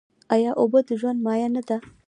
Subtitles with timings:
[0.35, 1.77] آیا اوبه د ژوند مایه نه ده؟